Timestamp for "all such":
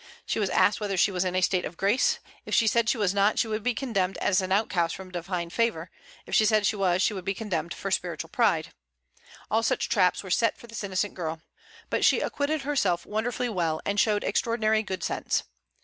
9.51-9.89